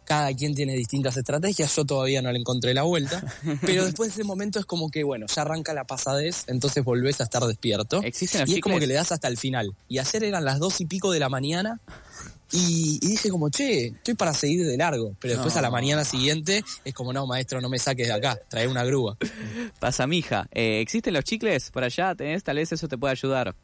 cada 0.06 0.34
quien 0.34 0.54
tiene 0.56 0.74
distintas 0.76 1.16
estrategias, 1.18 1.76
yo 1.76 1.86
todavía 1.86 2.22
no 2.22 2.32
le 2.32 2.40
encontré 2.40 2.74
la 2.74 2.84
vuelta, 2.84 3.24
pero 3.62 3.86
después 3.86 4.10
de 4.10 4.22
ese 4.22 4.24
momento 4.24 4.60
es 4.60 4.66
como 4.66 4.90
que, 4.90 5.04
bueno, 5.04 5.26
ya 5.34 5.42
arranca 5.44 5.74
la 5.74 5.86
pasadez, 5.86 6.44
entonces 6.48 6.84
volvés 6.84 7.22
a 7.22 7.24
estar 7.26 7.44
despierto. 7.44 8.02
Existen 8.04 8.44
y 8.48 8.56
es 8.56 8.62
como 8.62 8.80
que 8.80 8.88
le 8.88 8.94
das 8.96 9.12
hasta 9.12 9.28
el 9.28 9.38
final. 9.38 9.74
Y 9.88 10.00
ayer 10.00 10.24
eran 10.24 10.46
las 10.46 10.60
dos 10.60 10.80
y 10.82 10.86
pico 10.86 11.12
de 11.12 11.20
la 11.20 11.30
mañana 11.30 11.80
y, 12.52 13.00
y 13.02 13.08
dije 13.08 13.30
como, 13.30 13.50
che, 13.50 13.88
estoy 13.88 14.14
para 14.14 14.32
seguir 14.34 14.64
de 14.68 14.78
largo, 14.78 15.16
pero 15.20 15.34
después 15.34 15.56
No. 15.56 15.60
a 15.60 15.62
la 15.64 15.72
mañana 15.72 16.06
siguiente 16.06 16.64
es 16.86 16.94
como, 16.94 17.12
no, 17.12 17.26
maestro, 17.26 17.60
no 17.62 17.68
me 17.70 17.80
saques 17.80 18.08
de 18.08 18.14
acá, 18.14 18.40
trae 18.48 18.68
una 18.68 18.84
grúa. 18.84 19.18
Pasa, 19.80 20.06
mija. 20.06 20.48
Eh, 20.52 20.80
¿Existen 20.82 21.14
los 21.16 21.24
chicles 21.24 21.72
por 21.72 21.84
allá? 21.84 22.14
¿Tenés? 22.14 22.44
Tal 22.44 22.58
vez 22.58 22.72
eso 22.72 22.88
te 22.88 22.96
puede 22.98 23.14
ayudar. 23.14 23.56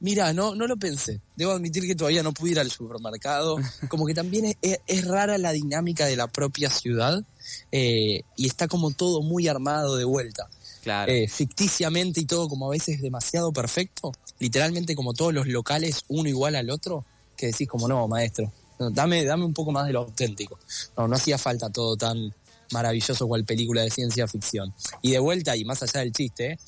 Mira, 0.00 0.32
no, 0.32 0.54
no 0.54 0.66
lo 0.66 0.76
pensé. 0.78 1.20
Debo 1.36 1.52
admitir 1.52 1.86
que 1.86 1.94
todavía 1.94 2.22
no 2.22 2.32
pude 2.32 2.52
ir 2.52 2.60
al 2.60 2.70
supermercado. 2.70 3.58
Como 3.88 4.06
que 4.06 4.14
también 4.14 4.46
es, 4.46 4.56
es- 4.62 4.80
es 4.86 5.04
rara 5.06 5.36
la 5.38 5.52
dinámica 5.52 6.06
de 6.06 6.16
la 6.16 6.26
propia 6.26 6.70
ciudad 6.70 7.22
eh, 7.70 8.22
y 8.36 8.46
está 8.46 8.66
como 8.68 8.90
todo 8.92 9.22
muy 9.22 9.46
armado 9.48 9.96
de 9.96 10.04
vuelta. 10.04 10.48
Claro. 10.82 11.12
Eh, 11.12 11.28
ficticiamente 11.28 12.20
y 12.20 12.24
todo 12.24 12.48
como 12.48 12.66
a 12.66 12.70
veces 12.70 13.02
demasiado 13.02 13.52
perfecto. 13.52 14.12
Literalmente 14.38 14.94
como 14.96 15.12
todos 15.12 15.34
los 15.34 15.46
locales 15.46 16.04
uno 16.08 16.28
igual 16.28 16.56
al 16.56 16.70
otro. 16.70 17.04
Que 17.36 17.46
decís 17.48 17.68
como, 17.68 17.86
no, 17.88 18.06
maestro, 18.08 18.52
no, 18.78 18.90
dame, 18.90 19.24
dame 19.24 19.44
un 19.44 19.54
poco 19.54 19.70
más 19.72 19.86
de 19.86 19.92
lo 19.94 20.00
auténtico. 20.00 20.58
No, 20.96 21.08
no 21.08 21.16
hacía 21.16 21.36
falta 21.38 21.70
todo 21.70 21.96
tan 21.96 22.34
maravilloso 22.72 23.26
cual 23.26 23.44
película 23.44 23.82
de 23.82 23.90
ciencia 23.90 24.26
ficción. 24.28 24.72
Y 25.02 25.10
de 25.10 25.18
vuelta, 25.18 25.56
y 25.56 25.64
más 25.64 25.82
allá 25.82 26.00
del 26.00 26.12
chiste, 26.12 26.58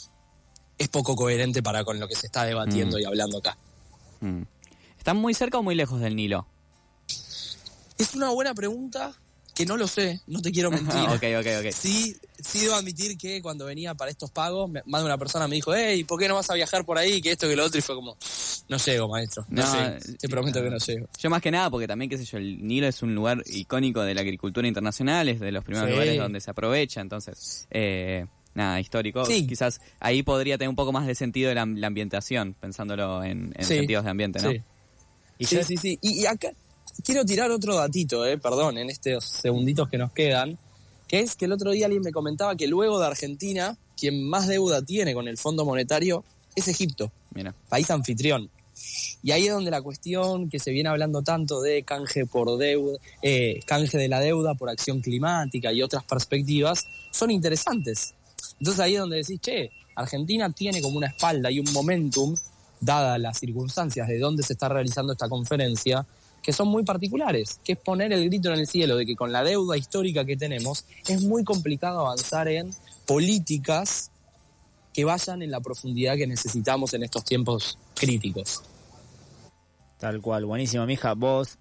es 0.82 0.88
poco 0.88 1.14
coherente 1.16 1.62
para 1.62 1.84
con 1.84 1.98
lo 2.00 2.08
que 2.08 2.14
se 2.16 2.26
está 2.26 2.44
debatiendo 2.44 2.96
Mm. 2.96 3.00
y 3.00 3.04
hablando 3.04 3.38
acá. 3.38 3.56
Mm. 4.20 4.42
¿Están 4.98 5.16
muy 5.16 5.34
cerca 5.34 5.58
o 5.58 5.62
muy 5.62 5.74
lejos 5.74 6.00
del 6.00 6.14
Nilo? 6.16 6.46
Es 7.98 8.14
una 8.14 8.30
buena 8.30 8.54
pregunta 8.54 9.12
que 9.54 9.66
no 9.66 9.76
lo 9.76 9.86
sé, 9.86 10.20
no 10.26 10.40
te 10.40 10.50
quiero 10.50 10.70
mentir. 10.96 11.00
ok, 11.08 11.22
ok, 11.40 11.46
ok. 11.66 11.72
Sí, 11.72 12.16
sí 12.42 12.60
debo 12.60 12.74
admitir 12.74 13.18
que 13.18 13.42
cuando 13.42 13.66
venía 13.66 13.94
para 13.94 14.10
estos 14.10 14.30
pagos, 14.30 14.70
más 14.86 15.00
de 15.02 15.04
una 15.04 15.18
persona 15.18 15.46
me 15.46 15.56
dijo, 15.56 15.74
hey, 15.74 16.04
¿por 16.04 16.18
qué 16.18 16.26
no 16.26 16.34
vas 16.36 16.48
a 16.50 16.54
viajar 16.54 16.84
por 16.86 16.96
ahí? 16.98 17.20
Que 17.20 17.32
esto, 17.32 17.46
que 17.48 17.54
lo 17.56 17.64
otro, 17.66 17.78
y 17.78 17.82
fue 17.82 17.94
como, 17.94 18.16
no 18.68 18.76
llego, 18.78 19.08
maestro, 19.08 19.44
no, 19.50 19.62
No, 19.62 19.72
llego, 19.84 19.98
te 19.98 20.18
sí, 20.20 20.28
prometo 20.28 20.58
que 20.60 20.64
no. 20.70 20.70
no 20.72 20.78
llego. 20.78 21.06
Yo 21.18 21.30
más 21.30 21.42
que 21.42 21.50
nada, 21.50 21.68
porque 21.68 21.86
también, 21.86 22.08
qué 22.08 22.16
sé 22.16 22.24
yo, 22.24 22.38
el 22.38 22.66
Nilo 22.66 22.86
es 22.88 23.02
un 23.02 23.14
lugar 23.14 23.42
icónico 23.46 24.00
de 24.02 24.14
la 24.14 24.22
agricultura 24.22 24.66
internacional, 24.66 25.28
es 25.28 25.38
de 25.38 25.52
los 25.52 25.62
primeros 25.62 25.88
Sí. 25.88 25.92
lugares 25.92 26.18
donde 26.18 26.40
se 26.40 26.50
aprovecha, 26.50 27.00
entonces, 27.02 27.66
eh, 27.70 28.24
nada, 28.54 28.80
histórico. 28.80 29.24
Sí. 29.24 29.46
Quizás 29.46 29.80
ahí 30.00 30.22
podría 30.22 30.58
tener 30.58 30.68
un 30.68 30.76
poco 30.76 30.92
más 30.92 31.06
de 31.06 31.14
sentido 31.14 31.52
la, 31.54 31.66
la 31.66 31.86
ambientación, 31.86 32.54
pensándolo 32.58 33.22
en, 33.24 33.52
en 33.56 33.64
Sí, 33.64 33.76
sentidos 33.76 34.04
de 34.04 34.10
ambiente, 34.10 34.40
¿no? 34.40 34.50
Sí, 34.50 34.62
Y 35.38 35.44
sí, 35.46 35.76
sí. 35.76 35.98
Y, 36.00 36.22
y 36.22 36.26
acá 36.26 36.52
quiero 37.04 37.24
tirar 37.24 37.50
otro 37.50 37.76
datito, 37.76 38.26
eh, 38.26 38.38
perdón, 38.38 38.78
en 38.78 38.90
estos 38.90 39.24
segunditos 39.24 39.88
que 39.88 39.98
nos 39.98 40.12
quedan, 40.12 40.58
que 41.08 41.20
es 41.20 41.36
que 41.36 41.46
el 41.46 41.52
otro 41.52 41.70
día 41.70 41.86
alguien 41.86 42.02
me 42.02 42.12
comentaba 42.12 42.56
que 42.56 42.66
luego 42.66 42.98
de 43.00 43.06
Argentina, 43.06 43.76
quien 43.96 44.28
más 44.28 44.48
deuda 44.48 44.82
tiene 44.82 45.14
con 45.14 45.28
el 45.28 45.38
Fondo 45.38 45.64
Monetario 45.64 46.24
es 46.54 46.68
Egipto. 46.68 47.12
Mira, 47.34 47.54
país 47.68 47.90
anfitrión. 47.90 48.50
Y 49.22 49.30
ahí 49.32 49.46
es 49.46 49.52
donde 49.52 49.70
la 49.70 49.82
cuestión 49.82 50.48
que 50.48 50.58
se 50.58 50.70
viene 50.70 50.88
hablando 50.88 51.22
tanto 51.22 51.60
de 51.60 51.82
canje 51.82 52.26
por 52.26 52.56
deuda, 52.56 52.98
eh, 53.20 53.60
canje 53.66 53.98
de 53.98 54.08
la 54.08 54.20
deuda 54.20 54.54
por 54.54 54.70
acción 54.70 55.00
climática 55.00 55.72
y 55.72 55.82
otras 55.82 56.04
perspectivas 56.04 56.86
son 57.10 57.30
interesantes. 57.30 58.14
Entonces 58.62 58.78
ahí 58.78 58.94
es 58.94 59.00
donde 59.00 59.16
decís, 59.16 59.40
che, 59.40 59.72
Argentina 59.96 60.48
tiene 60.52 60.80
como 60.80 60.96
una 60.96 61.08
espalda 61.08 61.50
y 61.50 61.58
un 61.58 61.66
momentum, 61.72 62.32
dadas 62.80 63.18
las 63.18 63.36
circunstancias 63.36 64.06
de 64.06 64.20
dónde 64.20 64.44
se 64.44 64.52
está 64.52 64.68
realizando 64.68 65.14
esta 65.14 65.28
conferencia, 65.28 66.06
que 66.40 66.52
son 66.52 66.68
muy 66.68 66.84
particulares, 66.84 67.58
que 67.64 67.72
es 67.72 67.78
poner 67.78 68.12
el 68.12 68.24
grito 68.26 68.52
en 68.52 68.60
el 68.60 68.68
cielo 68.68 68.94
de 68.94 69.04
que 69.04 69.16
con 69.16 69.32
la 69.32 69.42
deuda 69.42 69.76
histórica 69.76 70.24
que 70.24 70.36
tenemos 70.36 70.84
es 71.08 71.24
muy 71.24 71.42
complicado 71.42 72.02
avanzar 72.06 72.46
en 72.46 72.70
políticas 73.04 74.12
que 74.94 75.04
vayan 75.04 75.42
en 75.42 75.50
la 75.50 75.58
profundidad 75.58 76.14
que 76.14 76.28
necesitamos 76.28 76.94
en 76.94 77.02
estos 77.02 77.24
tiempos 77.24 77.76
críticos. 77.96 78.62
Tal 79.98 80.20
cual, 80.20 80.44
buenísimo, 80.44 80.86
mija. 80.86 81.14
Vos 81.14 81.58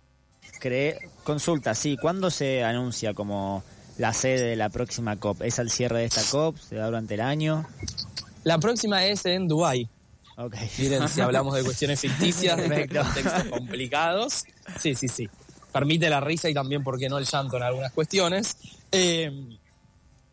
cree, 0.60 1.00
consulta, 1.24 1.74
sí, 1.74 1.98
¿cuándo 2.00 2.30
se 2.30 2.64
anuncia 2.64 3.16
como 3.16 3.64
la 4.02 4.14
sede 4.14 4.48
de 4.48 4.56
la 4.56 4.70
próxima 4.70 5.16
COP? 5.18 5.44
¿Es 5.44 5.60
al 5.60 5.70
cierre 5.70 6.00
de 6.00 6.06
esta 6.06 6.24
COP? 6.32 6.58
¿Se 6.58 6.76
da 6.76 6.88
durante 6.88 7.14
el 7.14 7.22
año? 7.22 7.68
La 8.44 8.58
próxima 8.58 9.06
es 9.06 9.24
en 9.28 9.48
Dubái. 9.48 9.88
Ok. 10.38 10.56
Miren, 10.80 11.08
si 11.08 11.22
hablamos 11.22 11.54
de 11.54 11.64
cuestiones 11.64 12.00
ficticias, 12.00 12.58
de 12.58 12.88
contextos 12.88 13.44
complicados. 13.52 14.44
Sí, 14.80 14.96
sí, 14.96 15.08
sí. 15.08 15.30
Permite 15.72 16.10
la 16.10 16.20
risa 16.20 16.50
y 16.50 16.54
también, 16.56 16.84
¿por 16.84 16.98
qué 16.98 17.10
no, 17.10 17.20
el 17.20 17.26
llanto 17.26 17.58
en 17.58 17.64
algunas 17.64 17.92
cuestiones? 17.92 18.58
Eh, 18.92 19.60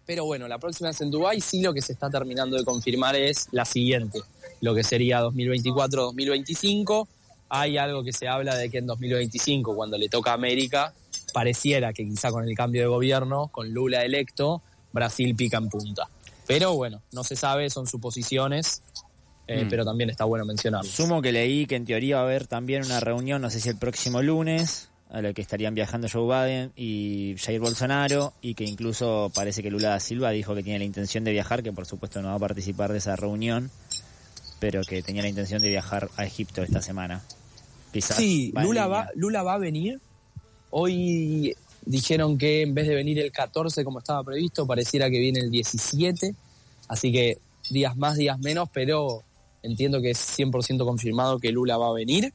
pero 0.07 0.25
bueno, 0.25 0.49
la 0.49 0.59
próxima 0.59 0.89
es 0.89 1.01
en 1.03 1.11
Dubái. 1.11 1.43
Sí, 1.43 1.61
lo 1.61 1.75
que 1.75 1.83
se 1.83 1.93
está 1.93 2.09
terminando 2.09 2.57
de 2.57 2.65
confirmar 2.65 3.17
es 3.17 3.49
la 3.53 3.67
siguiente. 3.67 4.23
Lo 4.63 4.75
que 4.75 4.83
sería 4.83 5.21
2024-2025. 5.25 7.07
Hay 7.51 7.77
algo 7.77 8.03
que 8.03 8.15
se 8.15 8.29
habla 8.29 8.55
de 8.55 8.71
que 8.71 8.79
en 8.79 8.87
2025, 8.87 9.77
cuando 9.77 9.99
le 9.99 10.09
toca 10.09 10.31
a 10.31 10.35
América, 10.35 10.95
pareciera 11.33 11.93
que 11.93 12.05
quizá 12.07 12.31
con 12.31 12.45
el 12.49 12.55
cambio 12.57 12.83
de 12.83 12.89
gobierno, 12.89 13.49
con 13.49 13.73
Lula 13.73 14.05
electo, 14.05 14.63
Brasil 14.93 15.35
pica 15.35 15.59
en 15.59 15.69
punta. 15.69 16.09
Pero 16.47 16.75
bueno, 16.75 17.03
no 17.13 17.25
se 17.25 17.37
sabe, 17.37 17.69
son 17.71 17.87
suposiciones, 17.87 18.83
eh, 19.47 19.65
Mm. 19.65 19.69
pero 19.69 19.85
también 19.85 20.11
está 20.11 20.25
bueno 20.25 20.45
mencionarlo. 20.45 20.91
Sumo 20.91 21.21
que 21.23 21.33
leí 21.33 21.67
que 21.67 21.77
en 21.77 21.85
teoría 21.85 22.17
va 22.17 22.23
a 22.23 22.25
haber 22.25 22.47
también 22.47 22.85
una 22.85 23.01
reunión, 23.01 23.43
no 23.43 23.51
sé 23.51 23.61
si 23.61 23.69
el 23.69 23.77
próximo 23.77 24.23
lunes, 24.23 24.89
a 25.11 25.23
la 25.23 25.33
que 25.33 25.41
estarían 25.41 25.75
viajando 25.75 26.07
Joe 26.11 26.25
Biden 26.47 26.73
y 26.77 27.35
Jair 27.39 27.61
Bolsonaro, 27.61 28.35
y 28.43 28.55
que 28.55 28.65
incluso 28.65 29.31
parece 29.35 29.63
que 29.63 29.71
Lula 29.71 29.89
da 29.91 30.01
Silva 30.01 30.31
dijo 30.31 30.55
que 30.55 30.63
tiene 30.63 30.79
la 30.81 30.85
intención 30.85 31.25
de 31.25 31.33
viajar, 31.33 31.63
que 31.63 31.73
por 31.73 31.87
supuesto 31.87 32.21
no 32.21 32.29
va 32.29 32.35
a 32.35 32.39
participar 32.39 32.93
de 32.93 32.99
esa 32.99 33.17
reunión, 33.17 33.71
pero 34.61 34.83
que 34.83 35.03
tenía 35.03 35.23
la 35.23 35.29
intención 35.29 35.63
de 35.63 35.69
viajar 35.69 36.11
a 36.17 36.25
Egipto 36.27 36.63
esta 36.63 36.83
semana. 36.83 37.23
Quizás 37.93 38.17
Sí, 38.19 38.53
va 38.55 38.63
Lula 38.65 38.87
va, 38.87 39.09
Lula 39.15 39.43
va 39.43 39.55
a 39.55 39.59
venir. 39.59 39.99
Hoy 40.71 41.57
dijeron 41.85 42.37
que 42.39 42.63
en 42.63 42.75
vez 42.75 42.87
de 42.87 42.95
venir 42.95 43.19
el 43.19 43.33
14 43.33 43.85
como 43.85 43.99
estaba 43.99 44.23
previsto, 44.23 44.67
pareciera 44.67 45.11
que 45.11 45.19
viene 45.19 45.41
el 45.41 45.51
17. 45.51 46.35
Así 46.89 47.13
que 47.13 47.39
días 47.71 47.97
más, 47.97 48.17
días 48.17 48.39
menos, 48.39 48.69
pero 48.73 49.23
entiendo 49.63 50.01
que 50.01 50.11
es 50.11 50.39
100% 50.39 50.85
confirmado 50.85 51.39
que 51.39 51.53
Lula 51.53 51.77
va 51.77 51.89
a 51.89 51.93
venir. 51.93 52.33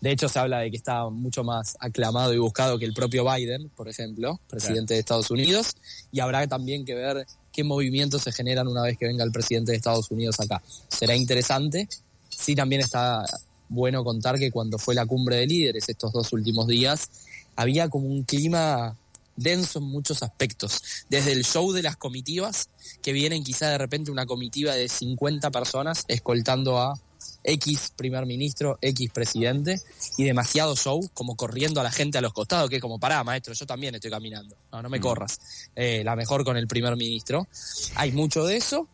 De 0.00 0.12
hecho, 0.12 0.28
se 0.28 0.38
habla 0.38 0.60
de 0.60 0.70
que 0.70 0.76
está 0.76 1.08
mucho 1.08 1.42
más 1.42 1.76
aclamado 1.80 2.32
y 2.32 2.38
buscado 2.38 2.78
que 2.78 2.84
el 2.84 2.94
propio 2.94 3.24
Biden, 3.28 3.68
por 3.70 3.88
ejemplo, 3.88 4.40
presidente 4.48 4.94
de 4.94 5.00
Estados 5.00 5.30
Unidos. 5.30 5.76
Y 6.12 6.20
habrá 6.20 6.46
también 6.46 6.84
que 6.84 6.94
ver 6.94 7.26
qué 7.52 7.64
movimientos 7.64 8.22
se 8.22 8.30
generan 8.30 8.68
una 8.68 8.82
vez 8.82 8.96
que 8.96 9.06
venga 9.06 9.24
el 9.24 9.32
presidente 9.32 9.72
de 9.72 9.76
Estados 9.76 10.08
Unidos 10.12 10.38
acá. 10.38 10.62
Será 10.86 11.16
interesante. 11.16 11.88
Sí, 12.28 12.54
también 12.54 12.82
está 12.82 13.24
bueno 13.68 14.04
contar 14.04 14.38
que 14.38 14.52
cuando 14.52 14.78
fue 14.78 14.94
la 14.94 15.04
cumbre 15.04 15.36
de 15.36 15.46
líderes 15.46 15.88
estos 15.88 16.12
dos 16.12 16.32
últimos 16.32 16.68
días, 16.68 17.10
había 17.58 17.88
como 17.88 18.06
un 18.06 18.22
clima 18.22 18.96
denso 19.34 19.80
en 19.80 19.86
muchos 19.86 20.22
aspectos. 20.22 20.80
Desde 21.10 21.32
el 21.32 21.44
show 21.44 21.72
de 21.72 21.82
las 21.82 21.96
comitivas, 21.96 22.70
que 23.02 23.12
vienen 23.12 23.42
quizá 23.42 23.68
de 23.68 23.78
repente 23.78 24.12
una 24.12 24.26
comitiva 24.26 24.74
de 24.74 24.88
50 24.88 25.50
personas 25.50 26.04
escoltando 26.06 26.78
a 26.78 26.94
X 27.42 27.92
primer 27.96 28.26
ministro, 28.26 28.78
X 28.80 29.10
presidente, 29.12 29.80
y 30.16 30.22
demasiado 30.22 30.76
show, 30.76 31.10
como 31.14 31.34
corriendo 31.34 31.80
a 31.80 31.82
la 31.82 31.90
gente 31.90 32.16
a 32.16 32.20
los 32.20 32.32
costados, 32.32 32.70
que 32.70 32.76
es 32.76 32.82
como, 32.82 33.00
pará, 33.00 33.24
maestro, 33.24 33.54
yo 33.54 33.66
también 33.66 33.92
estoy 33.96 34.12
caminando, 34.12 34.56
no, 34.70 34.80
no 34.80 34.88
me 34.88 35.00
corras. 35.00 35.40
Eh, 35.74 36.02
la 36.04 36.14
mejor 36.14 36.44
con 36.44 36.56
el 36.56 36.68
primer 36.68 36.94
ministro. 36.94 37.48
Hay 37.96 38.12
mucho 38.12 38.44
de 38.44 38.56
eso, 38.56 38.88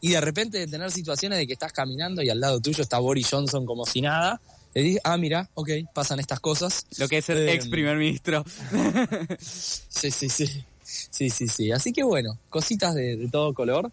y 0.00 0.10
de 0.10 0.20
repente 0.20 0.58
de 0.58 0.66
tener 0.66 0.90
situaciones 0.90 1.38
de 1.38 1.46
que 1.46 1.52
estás 1.52 1.72
caminando 1.72 2.20
y 2.20 2.30
al 2.30 2.40
lado 2.40 2.58
tuyo 2.60 2.82
está 2.82 2.98
Boris 2.98 3.28
Johnson 3.30 3.64
como 3.64 3.86
si 3.86 4.00
nada, 4.00 4.40
le 4.74 4.82
dices, 4.82 5.00
ah, 5.04 5.16
mira, 5.16 5.48
ok, 5.54 5.70
pasan 5.94 6.20
estas 6.20 6.40
cosas. 6.40 6.86
lo 6.98 7.08
que 7.08 7.18
es 7.18 7.28
el 7.30 7.38
Eh, 7.48 7.54
ex 7.54 7.68
primer 7.68 7.96
ministro. 7.96 8.44
Sí, 9.40 10.10
sí, 10.10 10.28
sí. 10.28 10.64
Sí, 10.82 11.30
sí, 11.30 11.48
sí. 11.48 11.72
Así 11.72 11.92
que 11.92 12.02
bueno, 12.02 12.38
cositas 12.48 12.94
de, 12.94 13.16
de 13.16 13.28
todo 13.28 13.52
color 13.52 13.90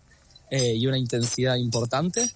eh, 0.51 0.75
y 0.75 0.87
una 0.87 0.97
intensidad 0.97 1.55
importante. 1.55 2.29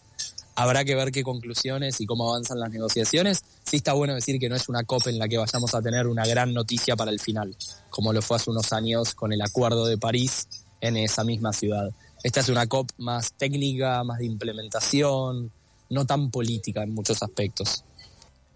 Habrá 0.56 0.84
que 0.84 0.94
ver 0.96 1.12
qué 1.12 1.24
conclusiones 1.24 2.02
y 2.02 2.06
cómo 2.06 2.30
avanzan 2.30 2.60
las 2.60 2.70
negociaciones. 2.70 3.42
Sí 3.64 3.78
está 3.78 3.94
bueno 3.94 4.14
decir 4.16 4.40
que 4.40 4.50
no 4.50 4.58
es 4.58 4.68
una 4.68 4.84
COP 4.84 5.08
en 5.08 5.18
la 5.18 5.30
que 5.30 5.38
vayamos 5.38 5.74
a 5.74 5.82
tener 5.82 6.08
una 6.08 6.26
gran 6.26 6.54
noticia 6.54 6.98
para 6.98 7.12
el 7.12 7.20
final, 7.22 7.56
como 7.90 8.12
lo 8.12 8.22
fue 8.22 8.36
hace 8.36 8.50
unos 8.50 8.74
años 8.74 9.14
con 9.14 9.32
el 9.32 9.42
Acuerdo 9.42 9.86
de 9.86 9.98
París 9.98 10.48
en 10.82 10.98
esa 10.98 11.24
misma 11.24 11.54
ciudad. 11.54 11.92
Esta 12.24 12.42
es 12.42 12.50
una 12.50 12.68
COP 12.68 12.90
más 12.98 13.32
técnica, 13.34 14.04
más 14.04 14.18
de 14.20 14.26
implementación, 14.26 15.50
no 15.90 16.06
tan 16.06 16.30
política 16.30 16.84
en 16.84 16.94
muchos 16.94 17.24
aspectos. 17.24 17.86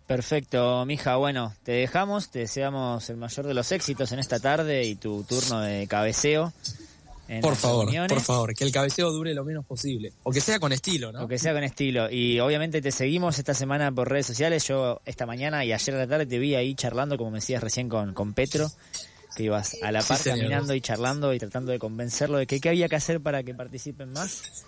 Perfecto, 0.07 0.85
mija. 0.85 1.15
Bueno, 1.15 1.53
te 1.63 1.71
dejamos, 1.71 2.29
te 2.29 2.39
deseamos 2.39 3.09
el 3.09 3.17
mayor 3.17 3.47
de 3.47 3.53
los 3.53 3.71
éxitos 3.71 4.11
en 4.11 4.19
esta 4.19 4.39
tarde 4.39 4.83
y 4.83 4.95
tu 4.95 5.23
turno 5.23 5.61
de 5.61 5.87
cabeceo. 5.87 6.51
en 7.29 7.39
Por 7.41 7.55
favor, 7.55 7.85
reuniones. 7.85 8.09
por 8.11 8.21
favor, 8.21 8.53
que 8.53 8.65
el 8.65 8.71
cabeceo 8.71 9.11
dure 9.11 9.33
lo 9.33 9.45
menos 9.45 9.65
posible. 9.65 10.11
O 10.23 10.31
que 10.31 10.41
sea 10.41 10.59
con 10.59 10.73
estilo, 10.73 11.11
¿no? 11.13 11.23
O 11.23 11.27
que 11.27 11.39
sea 11.39 11.53
con 11.53 11.63
estilo. 11.63 12.09
Y 12.11 12.39
obviamente 12.41 12.81
te 12.81 12.91
seguimos 12.91 13.39
esta 13.39 13.53
semana 13.53 13.91
por 13.93 14.09
redes 14.09 14.25
sociales. 14.27 14.67
Yo 14.67 15.01
esta 15.05 15.25
mañana 15.25 15.63
y 15.63 15.71
ayer 15.71 15.95
de 15.95 16.01
la 16.01 16.07
tarde 16.07 16.25
te 16.25 16.37
vi 16.37 16.53
ahí 16.55 16.75
charlando, 16.75 17.17
como 17.17 17.31
me 17.31 17.37
decías 17.37 17.63
recién, 17.63 17.87
con, 17.87 18.13
con 18.13 18.33
Petro. 18.33 18.69
que 19.37 19.43
ibas 19.43 19.77
a 19.81 19.91
la 19.91 20.01
Sí, 20.01 20.09
par 20.09 20.17
señor. 20.17 20.37
caminando 20.39 20.75
y 20.75 20.81
charlando 20.81 21.33
y 21.33 21.39
tratando 21.39 21.71
de 21.71 21.79
convencerlo 21.79 22.37
de 22.37 22.45
que 22.45 22.59
qué 22.59 22.69
había 22.69 22.89
que 22.89 22.97
hacer 22.97 23.21
para 23.21 23.41
que 23.41 23.53
participen 23.55 24.11
más. 24.11 24.65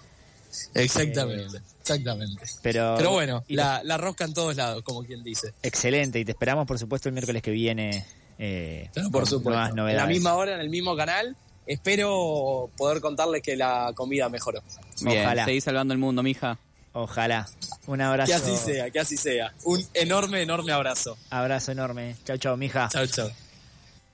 Exactamente, 0.74 1.60
exactamente. 1.82 2.44
Pero, 2.62 2.96
Pero 2.98 3.12
bueno, 3.12 3.44
la, 3.50 3.82
la 3.84 3.98
rosca 3.98 4.26
en 4.26 4.34
todos 4.34 4.56
lados, 4.56 4.84
como 4.84 5.04
quien 5.04 5.24
dice. 5.24 5.54
excelente. 5.64 6.20
Y 6.20 6.26
te 6.26 6.32
esperamos, 6.32 6.66
por 6.68 6.80
supuesto, 6.80 7.10
el 7.10 7.14
miércoles 7.14 7.42
que 7.42 7.52
viene. 7.52 8.06
eh, 8.38 8.90
por 9.12 9.28
supuesto. 9.28 9.74
Nuevas 9.76 9.92
En 9.94 9.98
la 9.98 10.08
misma 10.08 10.34
hora, 10.36 10.56
en 10.56 10.62
el 10.62 10.70
mismo 10.70 10.96
canal. 10.96 11.36
Espero 11.68 12.70
poder 12.78 13.02
contarles 13.02 13.42
que 13.42 13.56
la 13.56 13.92
comida 13.96 14.30
mejoró. 14.30 14.62
Bien, 15.02 15.26
Ojalá. 15.26 15.46
seguís 15.46 15.64
salvando 15.64 15.94
el 15.94 16.00
mundo, 16.00 16.22
mija. 16.22 16.60
Ojalá. 16.94 17.48
Un 17.88 18.02
abrazo. 18.02 18.30
Que 18.30 18.36
así 18.36 18.56
sea, 18.58 18.90
que 18.92 19.00
así 19.00 19.18
sea. 19.18 19.54
Un 19.64 19.84
enorme, 19.94 20.42
enorme 20.44 20.72
abrazo. 20.72 21.18
Abrazo 21.30 21.72
enorme. 21.72 22.16
Chau, 22.24 22.38
chau, 22.38 22.56
mija. 22.56 22.88
Chao, 22.92 23.06
chao. 23.08 23.30